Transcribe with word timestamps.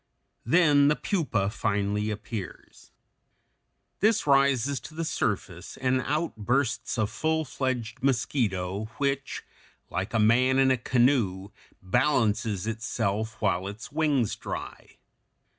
Then 0.47 0.87
the 0.87 0.95
pupa 0.95 1.51
finally 1.51 2.09
appears. 2.09 2.91
This 3.99 4.25
rises 4.25 4.79
to 4.79 4.95
the 4.95 5.05
surface, 5.05 5.77
and 5.77 6.01
out 6.01 6.35
bursts 6.35 6.97
a 6.97 7.05
full 7.05 7.45
fledged 7.45 8.01
mosquito 8.01 8.85
which, 8.97 9.43
like 9.91 10.15
a 10.15 10.19
man 10.19 10.57
in 10.57 10.71
a 10.71 10.75
canoe, 10.77 11.49
balances 11.83 12.65
itself 12.65 13.39
while 13.43 13.67
its 13.67 13.91
wings 13.91 14.35
dry. 14.35 14.97